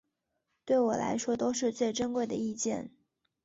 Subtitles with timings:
[0.65, 2.89] 对我来说都是最珍贵的意见